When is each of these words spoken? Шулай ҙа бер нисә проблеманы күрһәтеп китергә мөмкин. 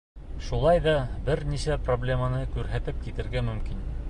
Шулай 0.45 0.79
ҙа 0.85 0.93
бер 1.29 1.43
нисә 1.51 1.77
проблеманы 1.89 2.43
күрһәтеп 2.57 3.03
китергә 3.07 3.49
мөмкин. 3.53 3.89